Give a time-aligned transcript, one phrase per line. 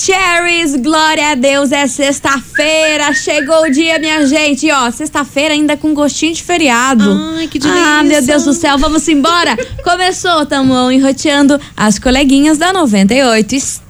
[0.00, 4.66] Maravicheries, glória a Deus, é sexta-feira, chegou o dia, minha gente.
[4.66, 7.04] E, ó, sexta-feira ainda com gostinho de feriado.
[7.36, 7.84] Ai, que delícia.
[7.84, 9.56] Ah, meu Deus do céu, vamos embora.
[9.84, 13.89] Começou, tamo enroteando as coleguinhas da 98.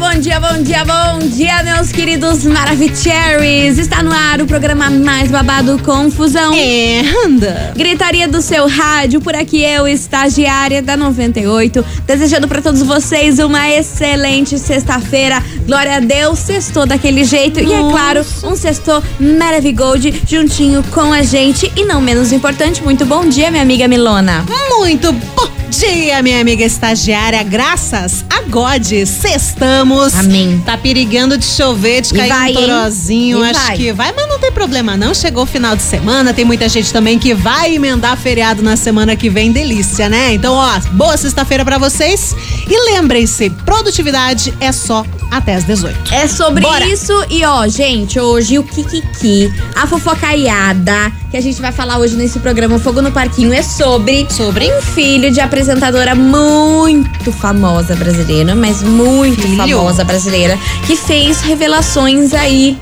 [0.00, 3.76] Bom dia, bom dia, bom dia, meus queridos Maravicheries.
[3.76, 6.54] Está no ar o programa mais babado Confusão.
[6.54, 7.74] É, anda.
[7.76, 13.68] Gritaria do seu rádio, por aqui eu, estagiária da 98, desejando para todos vocês uma
[13.68, 15.44] excelente sexta-feira.
[15.66, 21.22] Glória a Deus, sextou daquele jeito e é claro, um sextou Maravigold juntinho com a
[21.22, 24.46] gente e não menos importante, muito bom dia, minha amiga Milona.
[24.78, 27.42] Muito bom dia, minha amiga estagiária.
[27.42, 29.89] Graças a God, sextamos.
[30.18, 30.62] Amém.
[30.64, 33.42] Tá perigando de chover, de E cair vai, um torozinho.
[33.42, 33.76] Acho vai.
[33.76, 35.14] que vai, mas não tem problema não.
[35.14, 39.16] Chegou o final de semana, tem muita gente também que vai emendar feriado na semana
[39.16, 39.50] que vem.
[39.52, 40.32] Delícia, né?
[40.34, 42.34] Então, ó, boa sexta-feira pra vocês.
[42.68, 46.12] E lembrem-se, produtividade é só até às 18.
[46.12, 46.86] É sobre Bora.
[46.86, 52.16] isso e ó, gente, hoje o Kikiki, a fofocaiada, que a gente vai falar hoje
[52.16, 54.70] nesse programa Fogo no Parquinho é sobre Sobre?
[54.72, 59.56] um filho de apresentadora muito famosa brasileira, mas muito Filho?
[59.56, 62.76] famosa brasileira, que fez revelações aí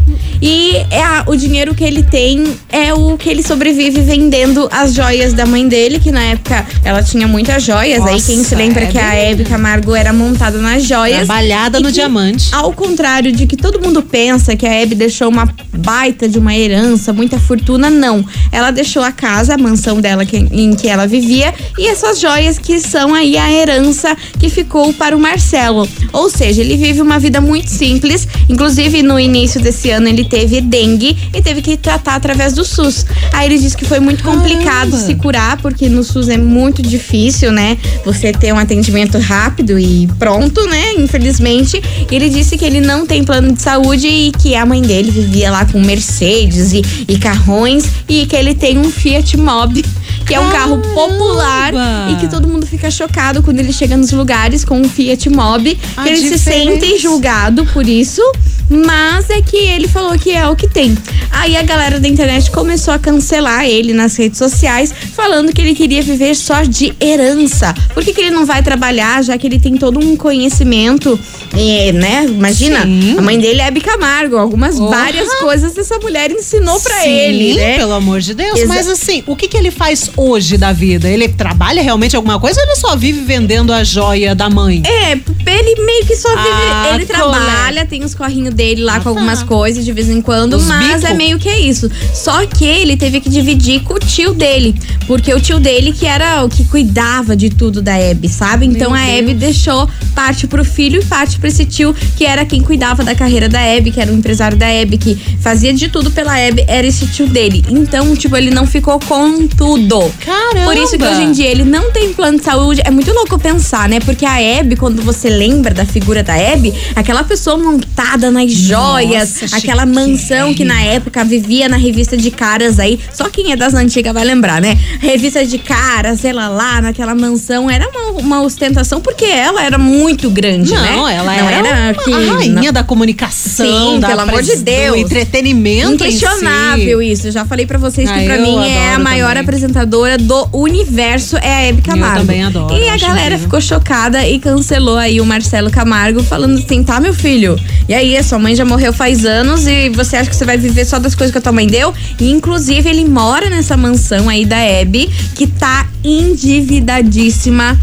[0.41, 4.93] E é a- o dinheiro que ele tem é o que ele sobrevive vendendo as
[4.93, 8.03] joias da mãe dele, que na época ela tinha muitas joias.
[8.05, 11.25] Aí quem se Nossa, lembra é que a Hebe Camargo era montada nas joias.
[11.25, 12.49] Trabalhada no que, diamante.
[12.53, 16.55] Ao contrário de que todo mundo pensa que a Hebe deixou uma baita de uma
[16.55, 18.23] herança, muita fortuna, não.
[18.51, 22.57] Ela deixou a casa, a mansão dela que- em que ela vivia e essas joias
[22.59, 25.87] que são aí a herança que ficou para o Marcelo.
[26.13, 28.27] Ou seja, ele vive uma vida muito simples.
[28.49, 33.05] Inclusive, no início desse ano, ele teve dengue e teve que tratar através do SUS.
[33.33, 34.97] Aí ele disse que foi muito complicado Caramba.
[34.97, 37.77] se curar, porque no SUS é muito difícil, né?
[38.05, 40.93] Você ter um atendimento rápido e pronto, né?
[40.93, 41.81] Infelizmente.
[42.11, 45.51] Ele disse que ele não tem plano de saúde e que a mãe dele vivia
[45.51, 49.83] lá com Mercedes e, e carrões e que ele tem um Fiat Mobi.
[50.25, 50.93] Que é um carro Caramba!
[50.93, 51.73] popular
[52.11, 55.75] e que todo mundo fica chocado quando ele chega nos lugares com um Fiat Mobi.
[55.75, 56.81] Que ele se diferença.
[56.81, 58.21] sente julgado por isso,
[58.69, 60.97] mas é que ele falou que é o que tem.
[61.31, 65.75] Aí a galera da internet começou a cancelar ele nas redes sociais, falando que ele
[65.75, 67.73] queria viver só de herança.
[67.93, 71.19] Por que, que ele não vai trabalhar, já que ele tem todo um conhecimento,
[71.55, 72.25] eh, né?
[72.27, 73.17] Imagina, Sim.
[73.17, 74.97] a mãe dele é Hebe Camargo, algumas Porra.
[74.97, 77.77] várias coisas essa mulher ensinou pra Sim, ele, né?
[77.77, 78.57] Pelo amor de Deus.
[78.59, 81.07] Exa- Mas assim, o que, que ele faz hoje da vida?
[81.09, 84.81] Ele trabalha realmente alguma coisa ou ele só vive vendendo a joia da mãe?
[84.85, 86.47] É, ele meio que só vive.
[86.71, 90.55] Ah, ele trabalha, tem os corrinhos dele lá com algumas coisas de vez em quando,
[90.55, 91.13] Os mas bico.
[91.13, 91.89] é meio que é isso.
[92.13, 94.75] Só que ele teve que dividir com o tio dele.
[95.05, 98.65] Porque o tio dele que era o que cuidava de tudo da Hebe, sabe?
[98.65, 99.37] Então Meu a Deus.
[99.39, 99.87] deixou
[100.17, 103.59] parte pro filho e parte pra esse tio, que era quem cuidava da carreira da
[103.59, 107.05] Abby, que era o empresário da Abby, que fazia de tudo pela Abby, era esse
[107.05, 107.63] tio dele.
[107.69, 110.11] Então, tipo, ele não ficou com tudo.
[110.25, 110.65] Caramba!
[110.65, 112.81] Por isso que hoje em dia ele não tem plano de saúde.
[112.83, 113.99] É muito louco pensar, né?
[113.99, 119.41] Porque a Abby, quando você lembra da figura da Abby, aquela pessoa montada nas joias,
[119.41, 119.95] Nossa, aquela chique.
[119.95, 122.99] mansão que na época vivia na revista de caras aí.
[123.13, 124.79] Só quem é das antigas vai lembrar, né?
[124.99, 130.06] Revista de caras, ela lá naquela mansão era uma, uma ostentação porque ela era muito
[130.15, 130.91] grande, né?
[130.95, 134.21] Não, ela não era, era uma- que- a rainha não- da comunicação, Sim, da pelo
[134.21, 134.91] amor de Deus.
[134.91, 136.17] do entretenimento em si.
[136.17, 137.31] Inquestionável isso.
[137.31, 139.43] Já falei pra vocês que Ah, pra eu mim é a maior também.
[139.43, 142.19] apresentadora do universo é a Hebe Camargo.
[142.21, 146.83] também adoro, E a galera ficou chocada e cancelou aí o Marcelo Camargo falando assim:
[146.83, 147.59] "Tá, meu filho?
[147.89, 150.57] E aí, a sua mãe já morreu faz anos e você acha que você vai
[150.57, 154.29] viver só das coisas que a tua mãe deu?" E inclusive ele mora nessa mansão
[154.29, 157.77] aí da Hebe que tá endividadíssima.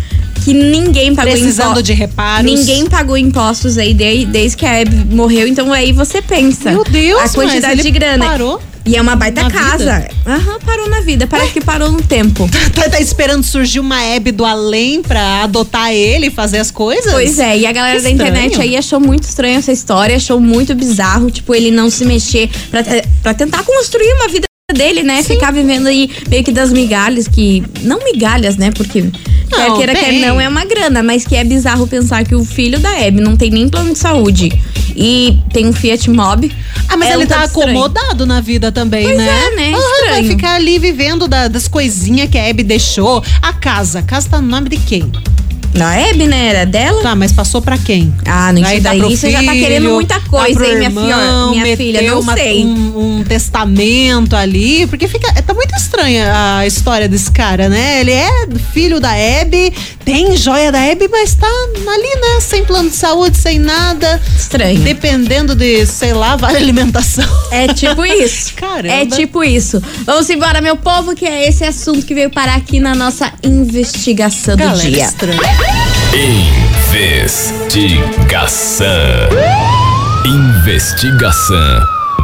[0.45, 2.45] Que ninguém pagou Precisando impo- de reparos.
[2.51, 5.49] Ninguém pagou impostos aí de- desde que a Hebe morreu.
[5.49, 6.71] Então aí você pensa.
[6.71, 8.25] Meu Deus, a quantidade de grana.
[8.27, 10.07] parou E é uma baita na casa.
[10.27, 11.27] Aham, parou na vida.
[11.27, 12.47] Parece que parou no tempo.
[12.75, 17.11] Tá, tá esperando surgir uma Hebe do além pra adotar ele e fazer as coisas?
[17.11, 20.75] Pois é, e a galera da internet aí achou muito estranho essa história, achou muito
[20.75, 25.23] bizarro, tipo, ele não se mexer pra, te- pra tentar construir uma vida dele, né?
[25.23, 27.63] Ficar vivendo aí meio que das migalhas, que.
[27.83, 28.71] Não migalhas, né?
[28.71, 29.03] Porque.
[29.03, 30.21] quer Não, queira, quer bem.
[30.23, 33.37] não, é uma grana, mas que é bizarro pensar que o filho da Hebe não
[33.37, 34.51] tem nem plano de saúde
[34.97, 36.51] e tem um Fiat Mobi.
[36.89, 37.69] Ah, mas É ele um tá estranho.
[37.69, 39.29] acomodado na vida também, Pois né?
[39.29, 39.73] é, né?
[39.75, 43.23] Ah, vai ficar ali vivendo da- das coisinhas que a Hebe deixou.
[43.43, 43.99] A casa.
[43.99, 45.13] A casa tá no nome de quem?
[45.75, 46.47] Da Hebe, né?
[46.49, 47.03] Era dela?
[47.03, 48.15] Tá, mas passou pra quem?
[48.25, 51.63] Ah, não daí pro você já tá querendo muita dá coisa, hein, minha, irmão, filha,
[51.65, 52.03] minha filha?
[52.03, 52.65] Não uma- sei.
[52.65, 55.33] Um, um testamento ali, porque fica.
[55.43, 58.01] Tá muito estranha a história desse cara, né?
[58.01, 58.31] Ele é
[58.73, 59.73] filho da Hebe,
[60.05, 62.41] tem joia da Hebe, mas tá ali, né?
[62.41, 64.21] Sem plano de saúde, sem nada.
[64.39, 64.81] Estranho.
[64.81, 67.27] Dependendo de, sei lá, vale alimentação.
[67.51, 68.55] É tipo isso.
[68.57, 68.95] Caramba.
[68.95, 69.83] É tipo isso.
[70.07, 74.57] Vamos embora, meu povo, que é esse assunto que veio parar aqui na nossa investigação
[74.57, 75.05] do Galera, dia.
[75.05, 75.41] estranho.
[76.17, 78.87] Investigação.
[80.25, 81.81] Investigação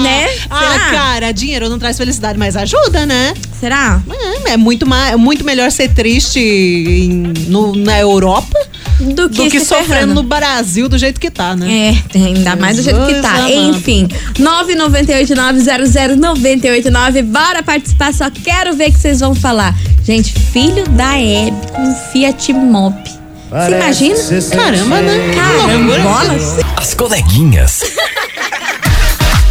[0.02, 0.28] Né?
[0.50, 0.78] Ah, Será?
[0.90, 3.32] cara, dinheiro não traz felicidade, mas ajuda, né?
[3.58, 4.00] Será?
[4.46, 8.56] É, é muito, ma- é muito melhor ser triste em- no- na Europa
[9.00, 10.14] Do que, do que sofrendo ferrando.
[10.14, 11.96] no Brasil do jeito que tá, né?
[12.14, 13.50] É, ainda mais do jeito que tá.
[13.50, 17.22] Enfim, 998900989.
[17.22, 19.74] Bora participar, só quero ver o que vocês vão falar.
[20.04, 23.18] Gente, filho da Hebe com Fiat Mobi.
[23.50, 24.16] Você imagina?
[24.56, 25.32] Caramba, né?
[25.34, 26.56] Caramba, bolas.
[26.76, 27.80] As coleguinhas.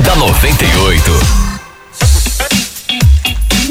[0.07, 1.11] Da 98.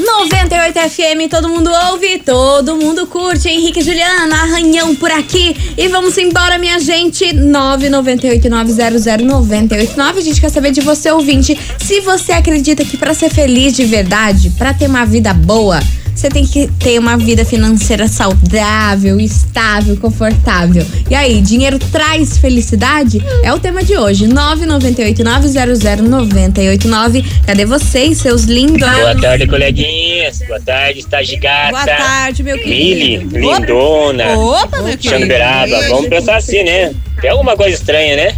[0.05, 3.49] 98 FM, todo mundo ouve, todo mundo curte.
[3.49, 5.57] Henrique Juliana, arranhão por aqui.
[5.75, 7.25] E vamos embora, minha gente.
[7.33, 10.17] 998900989.
[10.17, 13.85] A gente quer saber de você, ouvinte, se você acredita que pra ser feliz de
[13.85, 15.79] verdade, pra ter uma vida boa,
[16.17, 20.83] você tem que ter uma vida financeira saudável, estável, confortável.
[21.09, 23.23] E aí, dinheiro traz felicidade?
[23.43, 24.25] É o tema de hoje.
[24.27, 27.23] 998900989.
[27.45, 28.79] Cadê vocês, seus lindos?
[28.79, 30.39] Boa tarde, coleguinhas.
[30.47, 31.69] Boa tarde, estagigata.
[31.71, 33.37] Boa tarde, meu querido.
[33.37, 34.35] lindona.
[34.37, 35.27] Opa, meu querido.
[35.27, 35.79] beraba.
[35.87, 36.95] Vamos pensar assim, né?
[37.21, 38.35] Tem alguma coisa estranha, né?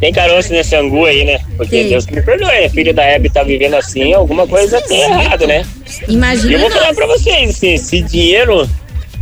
[0.00, 1.38] Tem caroço nesse angu aí, né?
[1.56, 1.88] Porque Sim.
[1.90, 2.64] Deus que me perdoe.
[2.64, 5.64] A filha da Hebe tá vivendo assim, alguma coisa tem errado, né?
[6.08, 6.54] E Imagina.
[6.54, 8.68] eu vou falar pra vocês, assim, se dinheiro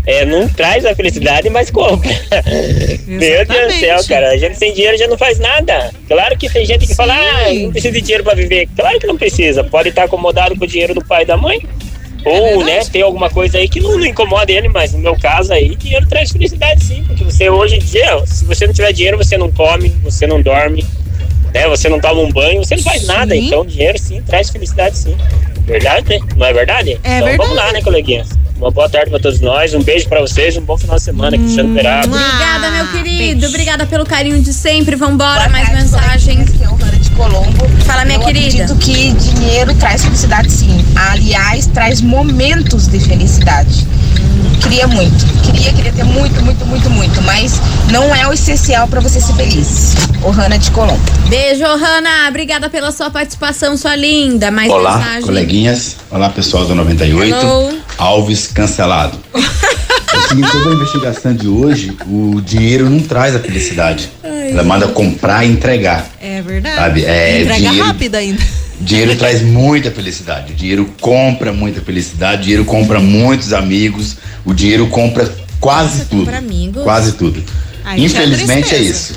[0.08, 2.08] é, não traz a felicidade, mas compra.
[3.06, 4.30] Meu Deus do céu, cara.
[4.30, 5.92] A gente sem dinheiro já não faz nada.
[6.08, 8.68] Claro que tem gente que fala, ah, não precisa de dinheiro pra viver.
[8.74, 9.62] Claro que não precisa.
[9.62, 11.60] Pode estar acomodado com o dinheiro do pai e da mãe.
[12.24, 15.52] Ou, né, tem alguma coisa aí que não, não incomoda ele, mas no meu caso
[15.52, 17.04] aí, dinheiro traz felicidade sim.
[17.04, 20.42] Porque você hoje em dia, se você não tiver dinheiro, você não come, você não
[20.42, 20.84] dorme,
[21.54, 21.66] né?
[21.68, 23.34] Você não toma um banho, você não faz nada.
[23.34, 23.46] Sim.
[23.46, 25.16] Então dinheiro sim traz felicidade sim.
[25.64, 26.20] Verdade?
[26.36, 26.90] Não é verdade?
[26.90, 27.36] É então verdade.
[27.36, 28.28] vamos lá, né, coleguinhas?
[28.56, 31.38] Uma boa tarde pra todos nós, um beijo pra vocês, um bom final de semana,
[31.38, 32.08] Cristiano Perado.
[32.08, 33.16] Obrigada, meu Ah, querido.
[33.34, 33.46] beijo.
[33.46, 34.96] Obrigada pelo carinho de sempre.
[34.96, 36.50] Vambora, Boa mais tarde, mensagens.
[37.18, 37.68] Colombo.
[37.84, 38.64] Fala, minha eu querida.
[38.64, 40.84] acredito que dinheiro traz felicidade, sim.
[40.94, 43.86] Aliás, traz momentos de felicidade.
[44.62, 45.26] Queria muito.
[45.42, 47.20] Queria, queria ter muito, muito, muito, muito.
[47.22, 47.60] Mas
[47.90, 49.94] não é o essencial para você ser feliz.
[50.22, 51.00] O Rana de Colombo.
[51.28, 52.28] Beijo, Hanna.
[52.28, 54.50] Obrigada pela sua participação, sua linda.
[54.52, 55.22] Mais Olá, mensagem.
[55.22, 55.96] coleguinhas.
[56.10, 57.34] Olá, pessoal do 98.
[57.34, 57.78] Hello.
[57.98, 59.18] Alves cancelado.
[59.34, 64.08] É o seguinte, toda a investigação de hoje, o dinheiro não traz a felicidade.
[64.50, 66.08] Ela manda comprar e entregar.
[66.20, 66.76] É verdade.
[66.76, 68.42] Sabe, é, Entrega dinheiro- rápida ainda.
[68.80, 70.52] Dinheiro traz muita felicidade.
[70.52, 72.42] O dinheiro compra muita felicidade.
[72.42, 74.18] O dinheiro compra muitos amigos.
[74.44, 75.28] O dinheiro compra
[75.58, 76.20] quase tudo.
[76.20, 76.82] compra amigos.
[76.84, 77.42] Quase tudo.
[77.84, 79.14] Aí Infelizmente é isso.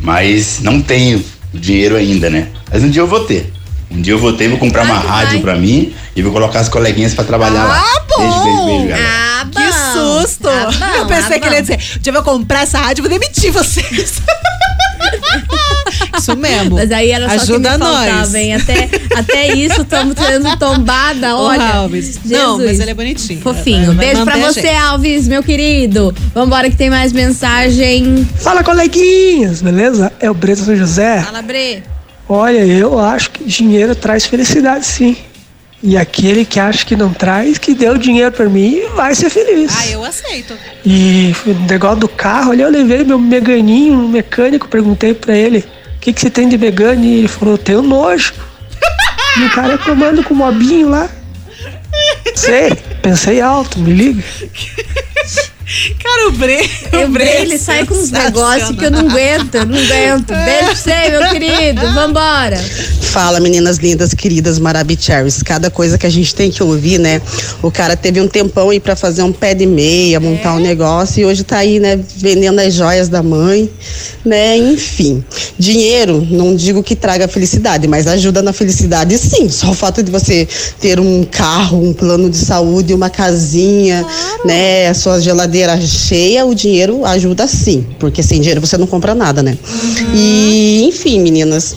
[0.00, 2.48] Mas não tenho dinheiro ainda, né?
[2.72, 3.52] Mas um dia eu vou ter.
[3.90, 6.60] Um dia eu vou ter, vou comprar Vai uma rádio pra mim e vou colocar
[6.60, 7.84] as coleguinhas pra trabalhar lá.
[7.84, 8.18] Ah, bom!
[8.18, 9.08] Beijo, beijo, beijo, galera.
[9.08, 9.60] Ah, bom.
[9.60, 10.48] Que susto!
[10.48, 13.10] Ah, bom, eu pensei ah, que ele ia dizer: já vou comprar essa rádio, vou
[13.10, 14.20] demitir vocês.
[16.32, 16.76] Isso mesmo.
[16.76, 18.08] Mas aí era só Ajuda que me nós.
[18.10, 18.54] faltava, hein?
[18.54, 21.62] Até, até isso estamos sendo tombada, olha.
[21.76, 22.20] Alves.
[22.24, 22.66] Não, Jesus.
[22.66, 23.40] mas ele é bonitinho.
[23.40, 23.86] Fofinho.
[23.86, 24.68] Vai- vai Beijo pra você.
[24.68, 26.14] Alves, meu querido.
[26.34, 28.26] Vambora que tem mais mensagem.
[28.40, 30.12] Fala, coleguinhas, beleza?
[30.20, 31.22] É o Brito São José.
[31.22, 31.82] Fala, Bre.
[32.28, 35.16] Olha, eu acho que dinheiro traz felicidade, sim.
[35.82, 39.70] E aquele que acha que não traz, que deu dinheiro pra mim, vai ser feliz.
[39.78, 40.54] Ah, eu aceito.
[40.84, 45.64] E o negócio do carro ali, eu levei meu meganinho no mecânico, perguntei pra ele,
[46.06, 47.06] que, que você tem de megane?
[47.06, 48.32] E ele falou, tenho nojo.
[49.38, 51.08] e o cara comando com o mobinho lá.
[52.34, 52.72] Sei,
[53.02, 54.22] pensei alto, me liga.
[56.00, 56.70] Cara, o Bre.
[57.04, 60.28] O Bre, ele sai com uns negócios que eu não aguento, eu não aguento.
[60.28, 61.92] Beijo pra você, meu querido.
[61.92, 62.56] Vambora.
[63.00, 65.42] Fala, meninas lindas, queridas Marabicharies.
[65.42, 67.20] Cada coisa que a gente tem que ouvir, né?
[67.62, 71.22] O cara teve um tempão aí pra fazer um pé de meia, montar um negócio
[71.22, 73.68] e hoje tá aí, né, vendendo as joias da mãe,
[74.24, 74.56] né?
[74.56, 75.24] Enfim.
[75.58, 79.48] Dinheiro, não digo que traga felicidade, mas ajuda na felicidade sim.
[79.48, 80.46] Só o fato de você
[80.80, 84.06] ter um carro, um plano de saúde, uma casinha,
[84.44, 89.14] né, a sua geladeira cheia, o dinheiro ajuda sim, porque sem dinheiro você não compra
[89.14, 89.56] nada, né?
[90.14, 91.76] E, enfim, meninas,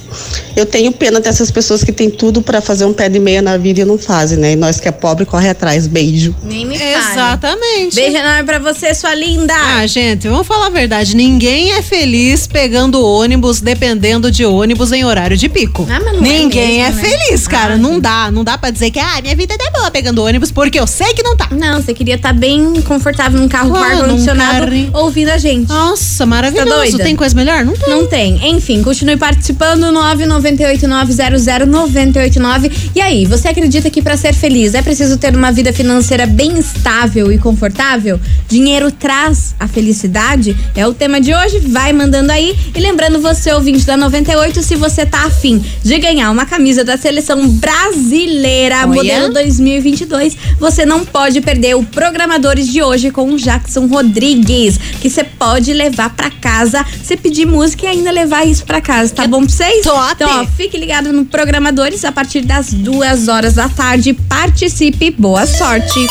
[0.55, 3.57] eu tenho pena dessas pessoas que têm tudo pra fazer um pé de meia na
[3.57, 4.53] vida e não fazem, né?
[4.53, 5.88] E nós que é pobre corre atrás.
[5.88, 6.36] Beijo.
[6.43, 6.93] Nem me fale.
[6.93, 7.95] Exatamente.
[7.95, 9.53] Beijo enorme pra você, sua linda.
[9.55, 11.15] Ah, gente, vamos falar a verdade.
[11.15, 15.88] Ninguém é feliz pegando ônibus, dependendo de ônibus em horário de pico.
[15.89, 17.09] Ah, mas não é Ninguém é, mesmo, né?
[17.09, 17.75] feliz, cara.
[17.75, 18.01] Ah, não gente.
[18.01, 18.31] dá.
[18.31, 21.13] Não dá pra dizer que ah, minha vida é boa pegando ônibus, porque eu sei
[21.13, 21.48] que não tá.
[21.51, 25.69] Não, você queria estar bem confortável num carro Claro, num ar-condicionado ouvindo a gente.
[25.69, 26.97] Nossa, maravilhoso.
[26.97, 27.03] Tá?
[27.03, 27.63] Tem coisa melhor?
[27.63, 27.89] Não tem.
[27.89, 28.49] Não tem.
[28.49, 29.91] Enfim, continue participando.
[29.91, 32.71] 998900989.
[32.95, 36.57] E aí, você acredita que para ser feliz é preciso ter uma vida financeira bem
[36.57, 38.19] estável e confortável?
[38.47, 40.57] Dinheiro traz a felicidade?
[40.75, 41.59] É o tema de hoje.
[41.59, 42.57] Vai mandando aí.
[42.75, 46.97] E lembrando você, ouvinte da 98, se você tá afim de ganhar uma camisa da
[46.97, 48.88] seleção brasileira, Olha.
[48.88, 55.10] modelo 2022, você não pode perder o Programadores de hoje com o Jackson Rodrigues, que
[55.10, 59.28] você pode levar pra casa, você pedir música e ainda levar isso pra casa, tá
[59.28, 59.84] bom pra vocês?
[59.84, 60.13] top.
[60.13, 64.13] Então, ó, fique ligado no Programadores a partir das duas horas da tarde.
[64.13, 66.08] Participe, boa sorte.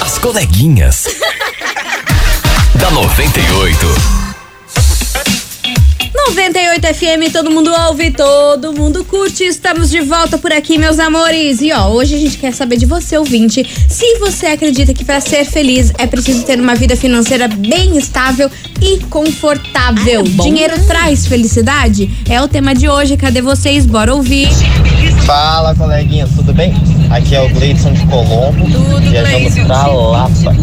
[0.00, 1.04] As coleguinhas.
[2.74, 4.27] da 98.
[6.28, 9.44] 98 FM, todo mundo ouve, todo mundo curte.
[9.44, 11.62] Estamos de volta por aqui, meus amores.
[11.62, 15.22] E ó, hoje a gente quer saber de você, ouvinte, se você acredita que para
[15.22, 20.22] ser feliz é preciso ter uma vida financeira bem estável e confortável.
[20.22, 22.10] Dinheiro traz felicidade?
[22.28, 23.16] É o tema de hoje.
[23.16, 23.86] Cadê vocês?
[23.86, 24.48] Bora ouvir.
[25.24, 26.74] Fala, coleguinhas, tudo bem?
[27.10, 29.64] Aqui é o Gleidson de Colombo, Tudo, viajando Gleidson.
[29.64, 30.56] pra Lapa.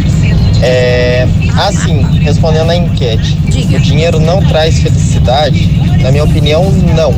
[0.61, 3.77] É, assim, respondendo a enquete, Diga.
[3.77, 5.67] o dinheiro não traz felicidade?
[6.01, 7.13] Na minha opinião, não.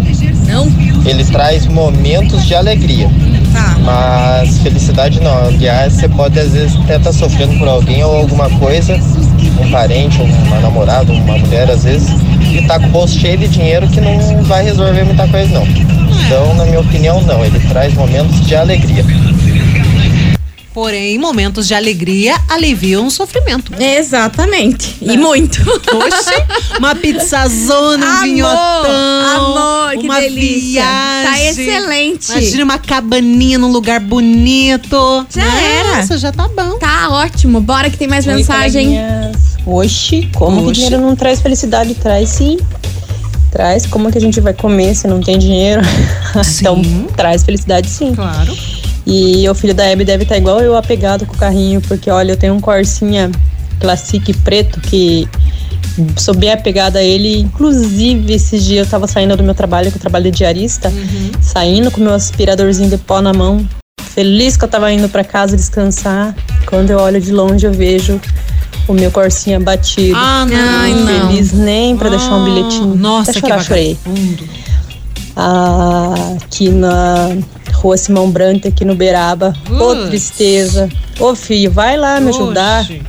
[0.48, 0.68] Não?
[1.06, 3.10] Ele traz momentos de alegria,
[3.54, 3.76] Tá.
[3.82, 5.38] mas felicidade não.
[5.48, 8.96] Aliás, você pode às vezes até estar sofrendo por alguém ou alguma coisa,
[9.62, 12.10] um parente, uma namorada, uma mulher às vezes,
[12.52, 15.68] e tá com o bolso cheio de dinheiro que não vai resolver muita coisa não.
[16.26, 17.44] Então, na minha opinião, não.
[17.46, 19.06] Ele traz momentos de alegria.
[20.78, 23.74] Porém, momentos de alegria aliviam o sofrimento.
[23.82, 24.96] Exatamente.
[25.02, 25.60] E muito.
[25.92, 29.36] Oxe, uma pizzazona, um Amor, vinhotão.
[29.38, 30.84] amor, que uma delícia.
[30.84, 31.32] viagem.
[31.32, 32.32] Tá excelente.
[32.32, 35.26] Imagina uma cabaninha num lugar bonito.
[35.34, 35.98] Já era.
[35.98, 36.78] Nossa, já tá bom.
[36.78, 37.60] Tá ótimo.
[37.60, 39.00] Bora que tem mais Oi, mensagem.
[39.66, 40.74] Oxi, como que Oxi.
[40.74, 41.96] dinheiro não traz felicidade?
[41.96, 42.56] Traz sim.
[43.52, 43.88] Traz.
[43.88, 45.82] Como que a gente vai comer se não tem dinheiro?
[46.62, 46.80] então,
[47.16, 48.14] traz felicidade sim.
[48.14, 48.56] Claro.
[49.10, 52.34] E o filho da Abby deve estar igual eu apegado com o carrinho, porque olha,
[52.34, 53.32] eu tenho um Corsinha
[53.80, 55.26] Classic preto que
[56.18, 57.40] sou bem apegada a ele.
[57.40, 60.92] Inclusive, esses dias eu tava saindo do meu trabalho, que eu trabalho de diarista,
[61.42, 63.66] saindo com meu aspiradorzinho de pó na mão,
[64.02, 66.36] feliz que eu tava indo pra casa descansar.
[66.66, 68.20] Quando eu olho de longe, eu vejo
[68.90, 70.18] o meu Corsinha batido.
[70.18, 70.58] Ah, não.
[70.58, 71.30] Ai, não.
[71.30, 72.96] Feliz nem pra deixar um bilhetinho.
[72.96, 73.98] Nossa, Até que chorar, chorei.
[75.40, 77.38] Ah, aqui na
[77.76, 79.54] rua Simão Branco, aqui no Beraba.
[79.70, 80.08] Ô, Putz.
[80.08, 80.90] tristeza.
[81.20, 82.82] Ô, filho, vai lá me ajudar.
[82.82, 83.04] Oxe.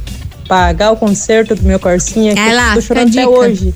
[0.46, 2.34] Pagar o conserto do meu Corsinha.
[2.34, 3.74] que Vai eu lá, tô chorando até hoje.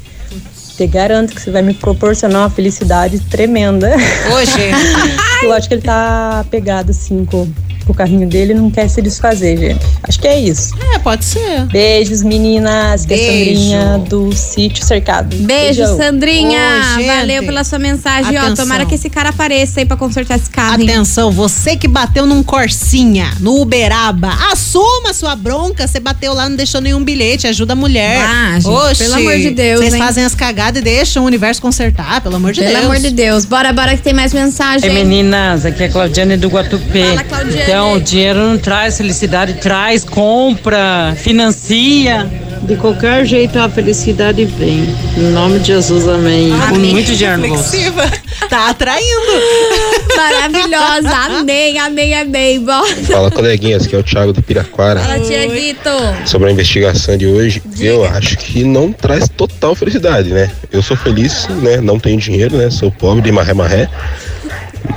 [0.76, 3.90] Te garanto que você vai me proporcionar uma felicidade tremenda.
[4.34, 4.70] Hoje.
[5.44, 7.48] eu acho que ele tá apegado, assim, com,
[7.92, 9.84] com o carrinho dele e não quer se desfazer, gente.
[10.02, 10.70] Acho que é isso.
[10.94, 11.66] É, pode ser.
[11.70, 13.04] Beijos, meninas.
[13.06, 13.60] Que é a Beijo.
[13.60, 15.36] Sandrinha do Sítio Cercado.
[15.36, 15.96] Beijo, Beijão.
[15.96, 16.60] Sandrinha.
[16.98, 17.06] Ô.
[17.06, 18.36] Valeu pela sua mensagem.
[18.38, 20.80] Ó, tomara que esse cara apareça aí pra consertar esse carro.
[20.80, 20.88] hein?
[20.90, 25.86] Atenção, você que bateu num Corsinha, no Uberaba, assuma sua bronca.
[25.86, 28.18] Você bateu lá, não deixou nenhum bilhete, ajuda a mulher.
[28.26, 31.60] Ah, gente, Oxi, pelo amor de Deus, Vocês fazem as cagadas e deixam o universo
[31.60, 32.84] consertar, pelo amor de Pelo Deus.
[32.84, 33.44] amor de Deus.
[33.44, 34.88] Bora, bora que tem mais mensagem.
[34.88, 37.04] Ei meninas, aqui é a Claudiane do Guatupê.
[37.08, 37.62] Fala, Claudiane.
[37.62, 42.30] Então, o dinheiro não traz felicidade, traz, compra, financia.
[42.62, 44.94] De qualquer jeito a felicidade vem.
[45.16, 46.52] Em nome de Jesus, amém.
[46.68, 47.76] Com muito dinheiro no bolso.
[47.76, 48.10] Reflexiva.
[48.48, 49.32] Tá atraindo.
[50.16, 51.38] Maravilhosa.
[51.40, 52.60] Amém, amém, amém.
[52.60, 52.94] Bora.
[53.04, 55.00] Fala, coleguinhas, que é o Thiago do Piraquara.
[55.00, 55.90] Fala, Tiaguito.
[56.24, 60.50] Sobre a investigação de hoje, eu acho que não traz total felicidade, né?
[60.70, 61.78] Eu sou feliz, né?
[61.80, 62.70] Não tenho dinheiro, né?
[62.70, 63.88] Sou pobre de marré-marré.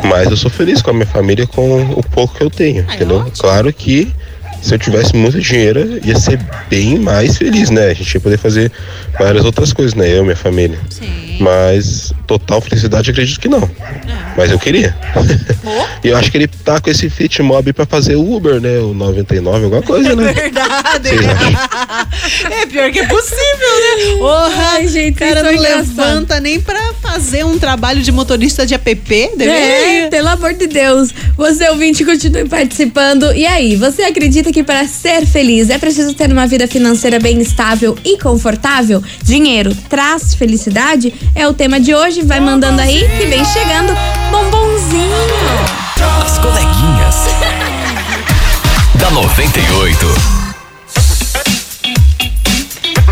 [0.04, 3.26] Mas eu sou feliz com a minha família com o pouco que eu tenho, entendeu?
[3.38, 4.12] Claro que
[4.62, 7.90] se eu tivesse muito dinheiro, ia ser bem mais feliz, né?
[7.90, 8.72] A gente ia poder fazer
[9.18, 10.10] várias outras coisas, né?
[10.10, 10.80] Eu e minha família.
[11.40, 13.70] Mas total felicidade, acredito que não.
[14.38, 14.96] Mas eu queria.
[16.04, 18.80] e eu acho que ele tá com esse Fit Mob pra fazer o Uber, né?
[18.80, 20.34] O 99, alguma coisa, né?
[20.34, 21.10] Verdade.
[21.10, 22.52] Vocês acham?
[22.52, 24.18] É pior que é possível, né?
[24.18, 28.66] Porra, Ai, gente, o cara vocês não levanta nem pra fazer um trabalho de motorista
[28.66, 29.30] de app.
[29.40, 31.14] É, pelo amor de Deus.
[31.38, 33.32] Você ouvinte, continue participando.
[33.34, 37.40] E aí, você acredita que para ser feliz é preciso ter uma vida financeira bem
[37.40, 39.02] estável e confortável?
[39.24, 41.14] Dinheiro traz felicidade?
[41.34, 42.22] É o tema de hoje.
[42.22, 43.94] Vai mandando aí que vem chegando
[44.32, 45.16] bombonzinho.
[46.24, 47.16] As coleguinhas.
[49.00, 50.36] da 98.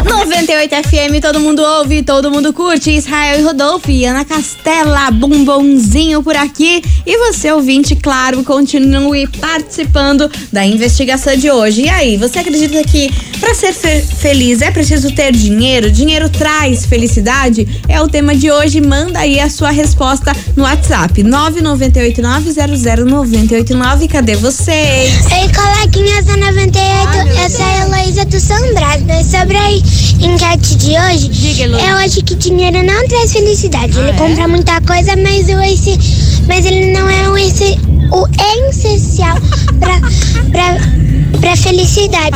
[0.06, 2.92] 98 FM, todo mundo ouve, todo mundo curte.
[2.92, 6.84] Israel e Rodolfo e Ana Castela, bombonzinho por aqui.
[7.06, 11.82] E você, ouvinte, claro, continue participando da investigação de hoje.
[11.84, 13.12] E aí, você acredita que
[13.42, 15.92] para ser fe- feliz é preciso ter dinheiro?
[15.92, 17.68] Dinheiro traz felicidade?
[17.90, 18.80] É o tema de hoje.
[18.80, 24.08] Manda aí a sua resposta no WhatsApp 998900989.
[24.10, 25.26] Cadê vocês?
[25.26, 29.04] Oi, coleguinhas da 98, eu sou a Heloísa do Sandrado.
[29.08, 31.30] Mas sobre a enquete de hoje,
[31.62, 34.00] eu acho que dinheiro não traz felicidade.
[34.00, 36.00] Ele compra muita coisa, mas, o esse,
[36.48, 37.78] mas ele não é o, esse,
[38.12, 38.28] o
[38.70, 39.38] essencial
[39.80, 40.00] pra,
[40.52, 42.36] pra, pra felicidade.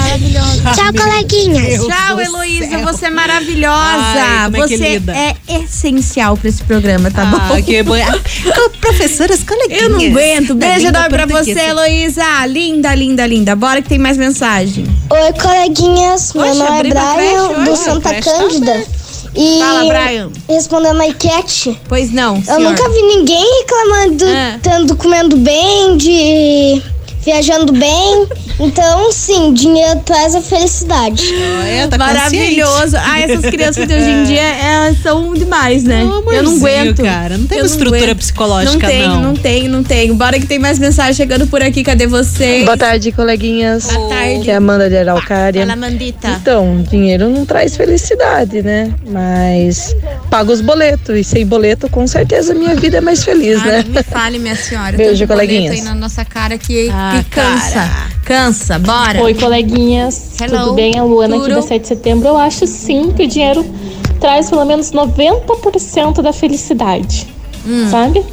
[0.76, 1.86] Tchau, coleguinhas.
[1.86, 3.76] Tchau, Heloísa, você é maravilhosa.
[3.76, 5.13] Ai, é você querida.
[5.15, 7.62] é essencial pra esse programa, tá Ah, bom?
[7.62, 7.96] que bom.
[7.98, 9.82] Ah, Professoras, coleguinhas.
[9.84, 10.56] Eu não aguento.
[10.56, 11.52] Beijo enorme pra você.
[11.52, 12.24] Heloísa.
[12.48, 13.56] Linda, linda, linda.
[13.56, 14.86] Bora que tem mais mensagem.
[15.10, 16.34] Oi, coleguinhas.
[16.34, 18.86] Meu Oxe, nome é Brian, do Santa tá Cândida.
[19.39, 20.32] E Fala, Brian.
[20.50, 21.80] respondendo a enquete.
[21.88, 22.60] Pois não, Eu senhor.
[22.62, 24.60] nunca vi ninguém reclamando, Ah.
[24.63, 26.82] tanto comendo bem, de
[27.23, 28.28] viajando bem.
[28.60, 31.32] Então, sim, dinheiro traz a felicidade.
[31.67, 32.98] É, tá Maravilhoso.
[32.98, 36.02] Ah, essas crianças de hoje em dia elas são demais, né?
[36.02, 37.04] Eu não aguento.
[37.04, 37.38] cara.
[37.38, 38.17] Não tem Eu estrutura aguento.
[38.17, 38.89] psicológica, não.
[38.89, 39.22] Tenho, não.
[39.22, 40.15] não tenho, não tenho.
[40.15, 41.84] Bora que tem mais mensagem chegando por aqui.
[41.84, 42.65] Cadê vocês?
[42.65, 43.86] Boa tarde, coleguinhas.
[43.91, 44.39] Boa tarde.
[44.43, 45.62] Que é a Amanda de Araucária.
[45.62, 46.28] Fala, Mandita.
[46.30, 48.91] Então, dinheiro não traz felicidade, né?
[49.08, 49.96] Mas
[50.32, 51.15] paga os boletos.
[51.15, 53.86] E sem boleto, com certeza, minha vida é mais feliz, Ah, né?
[53.88, 54.96] me fale, minha senhora.
[54.98, 55.74] Beijo, coleguinhas.
[55.76, 58.16] aí na nossa cara que, Ah, que cansa.
[58.28, 59.24] Cansa, bora.
[59.24, 60.34] Oi, coleguinhas.
[60.42, 60.60] Hello.
[60.60, 61.00] Tudo bem?
[61.00, 61.56] A Luana aqui Tudo.
[61.56, 62.28] da 7 de setembro.
[62.28, 63.66] Eu acho sim que o dinheiro
[64.20, 67.26] traz pelo menos 90% da felicidade.
[67.66, 67.88] Hum.
[67.90, 68.26] Sabe?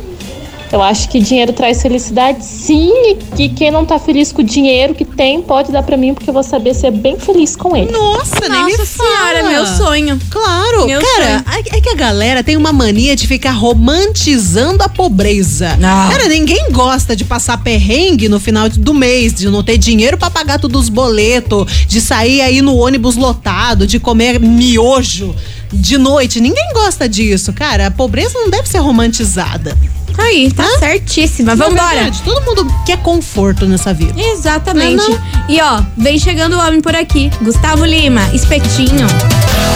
[0.74, 4.44] Eu acho que dinheiro traz felicidade, sim, e que quem não tá feliz com o
[4.44, 7.76] dinheiro que tem pode dar pra mim, porque eu vou saber ser bem feliz com
[7.76, 7.92] ele.
[7.92, 9.50] Nossa, nem me Nossa senhora, fala.
[9.50, 10.20] meu sonho.
[10.28, 15.78] Claro, Meu cara, é que a galera tem uma mania de ficar romantizando a pobreza.
[15.80, 16.08] Ah.
[16.10, 20.28] Cara, ninguém gosta de passar perrengue no final do mês, de não ter dinheiro pra
[20.28, 25.36] pagar todos os boletos, de sair aí no ônibus lotado, de comer miojo
[25.72, 26.40] de noite.
[26.40, 27.86] Ninguém gosta disso, cara.
[27.86, 29.76] A pobreza não deve ser romantizada.
[30.18, 31.54] Aí, tá certíssima.
[31.54, 31.88] Na Vambora.
[31.94, 34.14] verdade, todo mundo quer conforto nessa vida.
[34.20, 35.08] Exatamente.
[35.08, 37.30] Não, E ó, vem chegando o homem por aqui.
[37.42, 39.06] Gustavo Lima, espetinho.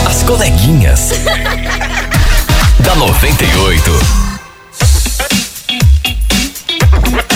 [0.09, 1.11] As coleguinhas.
[2.81, 4.19] da 98.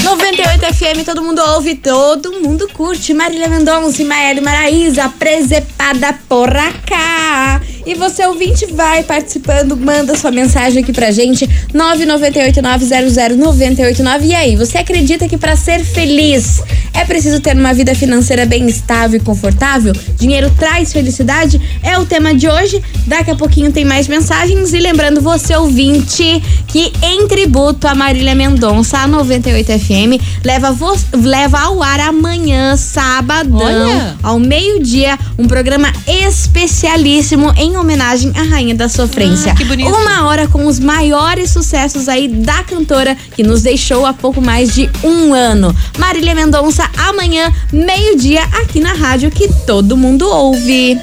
[0.02, 3.12] 98 FM, todo mundo ouve, todo mundo curte.
[3.14, 6.50] Marília Mendonça e Maíra Maraíza, presepada por
[6.86, 7.60] cá.
[7.84, 14.24] E você, ouvinte, vai participando, manda sua mensagem aqui pra gente, 998-900-989.
[14.24, 16.62] E aí, você acredita que pra ser feliz
[16.94, 19.92] é preciso ter uma vida financeira bem estável e confortável?
[20.16, 21.60] Dinheiro traz felicidade?
[21.82, 22.82] É o tema de hoje.
[23.06, 24.72] Daqui a pouquinho tem mais mensagens.
[24.72, 30.76] E lembrando você, ouvinte, que em tributo a Marília Mendonça, a 98 FM, leva,
[31.14, 32.76] leva ao ar amanhã,
[33.64, 34.16] Olha!
[34.22, 39.52] ao meio-dia, um programa especialíssimo em homenagem à Rainha da Sofrência.
[39.52, 39.88] Ah, que bonito.
[39.88, 44.74] Uma hora com os maiores sucessos aí da cantora que nos deixou há pouco mais
[44.74, 45.74] de um ano.
[45.98, 50.98] Marília Mendonça, amanhã, meio-dia, aqui na rádio que todo mundo ouve.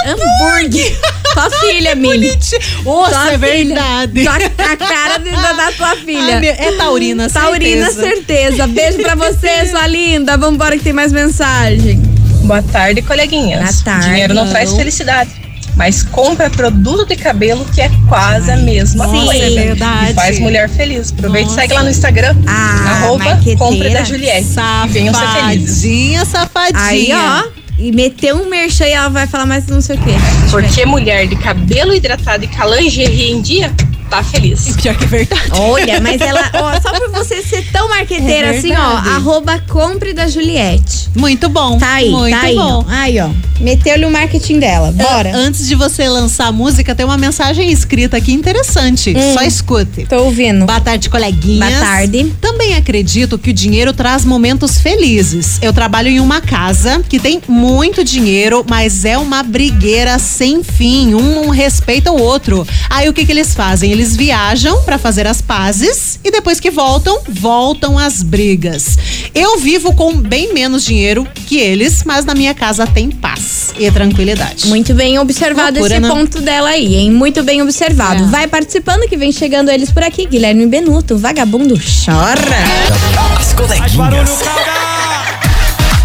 [0.06, 0.96] Hambúrguer.
[1.32, 2.38] Sua filha, Mili.
[2.84, 4.28] Nossa, é verdade.
[4.28, 6.36] A cara da, da tua filha.
[6.38, 8.02] Ai, é taurina, Taurina, certeza.
[8.14, 8.66] certeza.
[8.66, 10.36] Beijo pra você, sua linda.
[10.36, 11.96] Vambora que tem mais mensagem.
[12.44, 13.80] Boa tarde, coleguinhas.
[13.80, 14.08] Boa tarde.
[14.10, 15.30] Dinheiro não traz felicidade,
[15.76, 19.24] mas compra produto de cabelo que é quase a mesma Sim.
[19.24, 19.44] coisa.
[19.44, 20.10] é verdade.
[20.12, 21.12] E faz mulher feliz.
[21.12, 22.36] Aproveita e segue lá no Instagram.
[22.46, 24.48] Ah, arroba compre da Juliette.
[24.88, 25.76] Venham ser felizes.
[25.76, 26.80] Safadinha, safadinha.
[26.80, 27.64] Aí, ó.
[27.76, 30.12] E meteu um merchan e ela vai falar mais não sei o quê.
[30.50, 33.72] Porque mulher de cabelo hidratado e lingerie em dia,
[34.10, 34.74] tá feliz.
[34.80, 35.50] Pior que é verdade.
[35.52, 38.76] Olha, mas ela, ó, só por você ser tão marqueteira É assim, ó,
[39.16, 41.10] arroba compre da Juliette.
[41.16, 41.78] Muito bom.
[41.78, 42.56] Tá aí, Muito tá aí.
[42.56, 42.84] bom.
[42.86, 42.90] ó.
[42.90, 43.28] Aí, ó.
[43.60, 44.90] Meteu-lhe o marketing dela.
[44.92, 45.30] Bora.
[45.32, 49.14] Ah, Antes de você lançar a música, tem uma mensagem escrita aqui interessante.
[49.16, 49.34] Hum.
[49.34, 50.06] Só escute.
[50.06, 50.66] Tô ouvindo.
[50.66, 51.70] Boa tarde, coleguinhas.
[51.72, 52.34] Boa tarde.
[52.40, 55.58] Também acredito que o dinheiro traz momentos felizes.
[55.62, 61.14] Eu trabalho em uma casa que tem muito dinheiro, mas é uma brigueira sem fim.
[61.14, 62.66] Um não respeita o outro.
[62.90, 63.92] Aí o que, que eles fazem?
[63.94, 68.98] Eles viajam pra fazer as pazes e depois que voltam, voltam as brigas.
[69.32, 73.88] Eu vivo com bem menos dinheiro que eles, mas na minha casa tem paz e
[73.92, 74.66] tranquilidade.
[74.66, 76.08] Muito bem observado Loucura, esse né?
[76.08, 77.12] ponto dela aí, hein?
[77.12, 78.24] Muito bem observado.
[78.24, 78.26] É.
[78.26, 80.26] Vai participando que vem chegando eles por aqui.
[80.26, 83.38] Guilherme Benuto, vagabundo chora.
[83.38, 84.40] As coleguinhas.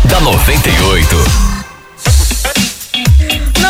[0.06, 1.49] da 98.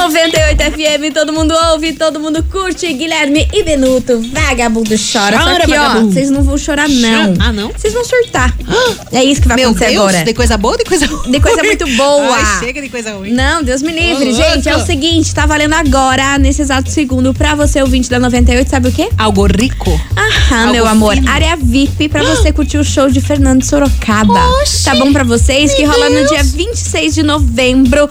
[0.07, 2.91] 98 FM, todo mundo ouve, todo mundo curte.
[2.93, 5.38] Guilherme e Benuto, vagabundo chora.
[5.38, 6.13] Só Chora, que, ó, vagabundo.
[6.13, 7.33] vocês não vão chorar, não.
[7.39, 7.69] Ah, não?
[7.71, 8.55] Vocês vão surtar.
[9.12, 10.23] É isso que vai Meu acontecer Deus, agora.
[10.23, 11.31] de coisa boa ou de coisa ruim?
[11.31, 12.35] De coisa muito boa.
[12.38, 13.31] Ai, chega de coisa ruim.
[13.33, 14.29] Não, Deus me livre.
[14.29, 14.85] Ô, Gente, é o louco.
[14.91, 19.09] seguinte, tá valendo agora, nesse exato segundo, pra você, ouvinte da 98, sabe o quê?
[19.17, 19.89] Algo rico.
[20.17, 21.15] Aham, Algo meu amor.
[21.15, 21.29] fino.
[21.29, 24.39] Área VIP pra você curtir o show de Fernando Sorocaba.
[24.62, 25.73] Oxi, tá bom pra vocês?
[25.73, 26.29] Que meu rola no Deus.
[26.29, 28.09] dia 26 de novembro.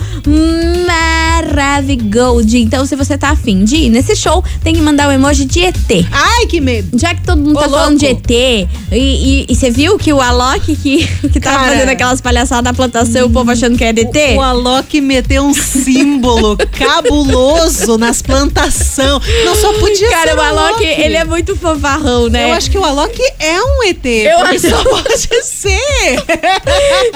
[1.92, 2.58] Maravigold.
[2.58, 5.60] Então, se você tá afim de ir nesse show, tem que mandar o emoji de
[5.64, 5.76] ET.
[6.12, 6.98] Ai, que medo.
[6.98, 8.22] Já que todo mundo Ô, tá falando de louco.
[8.30, 11.72] ET, e, você viu que o Alok que, que tava Cara.
[11.72, 14.34] fazendo aquelas palhaçadas na plantação, o povo achando que é DT?
[14.36, 19.20] O Alok meteu um símbolo cabuloso nas plantação.
[19.44, 22.50] Não só podia Cara, ser o Alok, ele é muito fanfarrão, né?
[22.50, 24.04] Eu acho que o Alok é um ET.
[24.04, 25.78] Eu acho- só pode ser.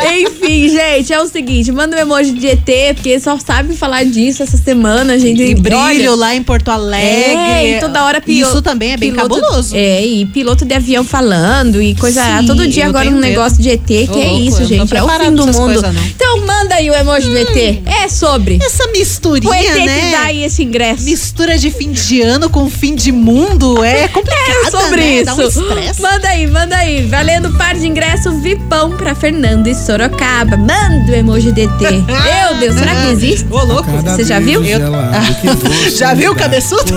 [0.23, 4.43] Enfim, gente, é o seguinte, manda um emoji de ET, porque só sabe falar disso,
[4.43, 5.43] essa semana, gente.
[5.43, 7.09] E brilho Olha, lá em Porto Alegre.
[7.37, 8.53] É, e toda hora piloto.
[8.55, 9.75] Isso também é bem piloto- cabuloso.
[9.77, 12.23] É, e piloto de avião falando e coisa.
[12.41, 13.21] Sim, todo dia agora um medo.
[13.23, 13.85] negócio de ET.
[13.87, 14.95] Que Ô, é isso, gente?
[14.97, 15.55] É o fim do mundo.
[15.59, 16.03] coisas, não.
[16.05, 17.83] Então manda aí o emoji do ET.
[17.87, 18.59] É sobre.
[18.63, 20.01] Essa misturinha, O ET né?
[20.01, 21.05] que dá aí esse ingresso.
[21.05, 25.15] Mistura de fim de ano com fim de mundo é complicado, É sobre né?
[25.17, 25.25] isso.
[25.25, 27.07] Dá um manda aí, manda aí.
[27.07, 30.57] Valendo par de ingresso Vipão pra Fernando e Sorocaba.
[30.57, 31.69] Manda o emoji DT.
[32.07, 33.47] Meu Deus, será que existe?
[33.51, 33.91] Ô, louco.
[33.91, 34.63] Você já viu?
[35.97, 36.93] Já viu, cabeçudo?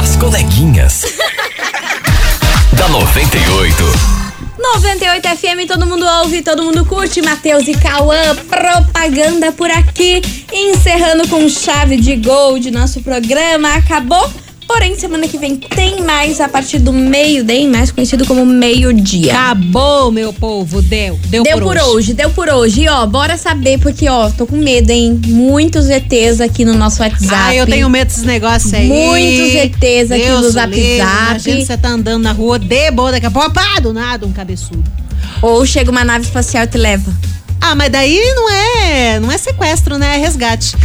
[0.00, 1.04] As coleguinhas.
[2.72, 4.22] da 98.
[4.58, 7.20] 98 FM, todo mundo ouve, todo mundo curte.
[7.20, 10.22] Matheus e Cauã, propaganda por aqui.
[10.52, 13.74] Encerrando com chave de gol de nosso programa.
[13.74, 14.30] Acabou.
[14.72, 19.30] Porém, semana que vem tem mais a partir do meio-dia, mais conhecido como meio-dia.
[19.30, 20.80] Acabou, meu povo.
[20.80, 21.20] Deu.
[21.26, 22.14] Deu, Deu por, hoje.
[22.14, 22.84] deu por hoje.
[22.84, 25.20] E ó, bora saber, porque ó, tô com medo, hein?
[25.26, 27.34] Muitos ETs aqui no nosso WhatsApp.
[27.34, 28.88] Ah, eu tenho medo desses negócios aí.
[28.88, 31.26] Muitos ETs aqui Deus no Zap livre, Zap.
[31.28, 34.32] Imagina você tá andando na rua de boa, daqui a pouco, pá, do nada, um
[34.32, 34.84] cabeçudo.
[35.42, 37.12] Ou chega uma nave espacial e te leva.
[37.64, 40.16] Ah, mas daí não é, não é sequestro, né?
[40.16, 40.74] É resgate.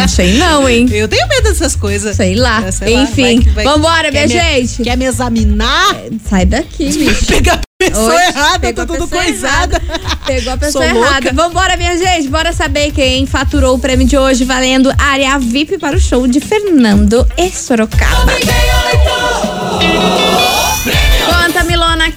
[0.00, 0.86] Não sei não, hein?
[0.90, 2.16] Eu tenho medo dessas coisas.
[2.16, 2.62] Sei lá.
[2.66, 4.82] É, sei lá, Enfim, vai que- vai- vambora, minha me- gente.
[4.82, 5.94] Quer me examinar?
[6.28, 7.26] Sai daqui, bicho.
[7.26, 9.80] Pegar a pessoa Hoje errada, tá tudo coisada.
[10.26, 11.30] Pegou a pessoa Sou errada.
[11.30, 11.32] louca.
[11.32, 12.28] Vambora, minha gente.
[12.28, 16.40] Bora saber quem faturou o prêmio de hoje valendo área VIP para o show de
[16.40, 18.32] Fernando e Sorocaba.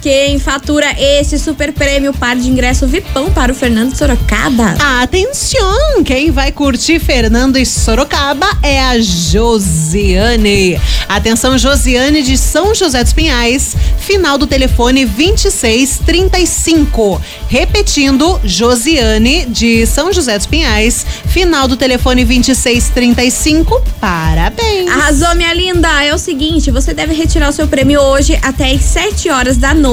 [0.02, 4.76] Quem fatura esse super prêmio par de ingresso VIPão para o Fernando Sorocaba?
[5.02, 6.02] Atenção!
[6.06, 10.80] Quem vai curtir Fernando e Sorocaba é a Josiane.
[11.10, 17.22] Atenção, Josiane de São José dos Pinhais, final do telefone 2635.
[17.50, 23.84] Repetindo, Josiane de São José dos Pinhais, final do telefone 2635.
[24.00, 24.90] Parabéns!
[24.90, 26.06] Arrasou, minha linda!
[26.06, 29.74] É o seguinte, você deve retirar o seu prêmio hoje até às 7 horas da
[29.74, 29.89] noite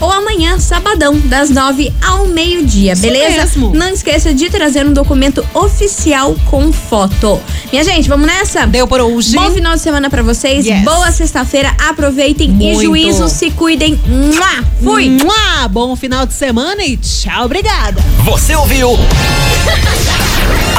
[0.00, 3.38] ou amanhã, sabadão, das 9 ao meio-dia, beleza?
[3.38, 3.72] mesmo.
[3.74, 7.40] Não esqueça de trazer um documento oficial com foto.
[7.70, 8.66] Minha gente, vamos nessa?
[8.66, 9.34] Deu por hoje.
[9.36, 10.64] Bom final de semana pra vocês.
[10.64, 10.82] Yes.
[10.82, 11.74] Boa sexta-feira.
[11.78, 12.80] Aproveitem Muito.
[12.80, 13.98] e juízo, se cuidem.
[14.06, 14.64] Mua!
[14.82, 15.10] Fui!
[15.10, 15.68] Mua!
[15.68, 18.02] Bom final de semana e tchau, obrigada!
[18.24, 18.92] Você ouviu?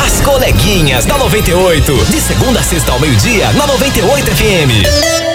[0.05, 2.05] As coleguinhas da 98.
[2.05, 5.28] De segunda a sexta ao meio-dia, na 98 FM.